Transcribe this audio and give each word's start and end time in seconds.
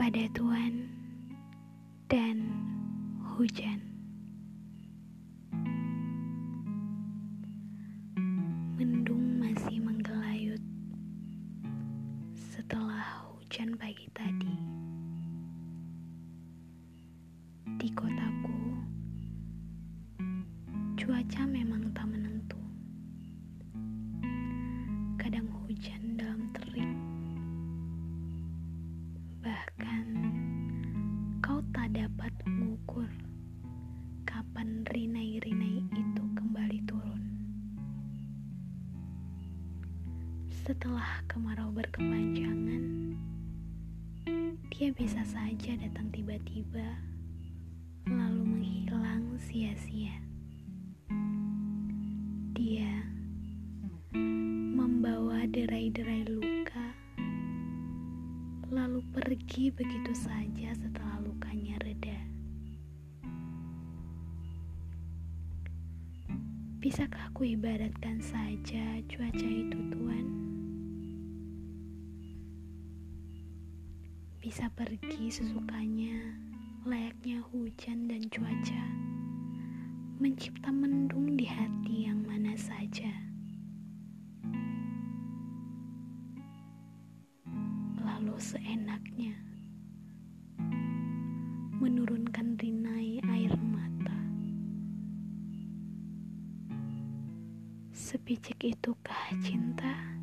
kepada 0.00 0.32
Tuhan 0.32 0.88
dan 2.08 2.40
hujan. 3.36 3.84
Mendung 8.80 9.44
masih 9.44 9.76
menggelayut 9.84 10.64
setelah 12.32 13.28
hujan 13.28 13.76
pagi 13.76 14.08
tadi. 14.16 14.56
Di 17.76 17.92
kotaku, 17.92 18.56
cuaca 20.96 21.44
memang 21.44 21.92
tak 21.92 22.08
menentu. 22.08 22.56
Kadang 25.20 25.52
hujan 25.60 26.16
dalam 26.16 26.29
dapat 31.90 32.30
mengukur 32.46 33.10
kapan 34.22 34.86
rinai-rinai 34.94 35.82
itu 35.90 36.24
kembali 36.38 36.78
turun. 36.86 37.24
Setelah 40.62 41.26
kemarau 41.26 41.74
berkepanjangan, 41.74 43.18
dia 44.70 44.94
bisa 44.94 45.26
saja 45.26 45.74
datang 45.82 46.14
tiba-tiba, 46.14 46.94
lalu 48.06 48.42
menghilang 48.46 49.34
sia-sia. 49.42 50.14
Dia 52.54 53.02
membawa 54.78 55.42
derai-derai 55.50 56.22
lalu 58.70 59.02
pergi 59.10 59.74
begitu 59.74 60.14
saja 60.14 60.70
setelah 60.78 61.18
lukanya 61.26 61.74
reda. 61.82 62.14
Bisakah 66.78 67.34
aku 67.34 67.50
ibaratkan 67.58 68.22
saja 68.22 69.02
cuaca 69.10 69.48
itu, 69.50 69.74
Tuhan? 69.90 70.26
Bisa 74.38 74.70
pergi 74.78 75.34
sesukanya, 75.34 76.38
layaknya 76.86 77.42
hujan 77.50 78.06
dan 78.06 78.22
cuaca, 78.30 78.84
mencipta 80.22 80.70
mendung 80.70 81.19
seenaknya 88.40 89.36
menurunkan 91.76 92.56
rinai 92.56 93.20
air 93.20 93.52
mata. 93.60 94.16
Sepicik 97.92 98.64
itukah 98.64 99.36
cinta? 99.44 100.19